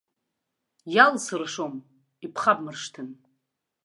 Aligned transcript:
Иалсыршом, 0.95 1.73
ибхабмыршҭын. 2.25 3.09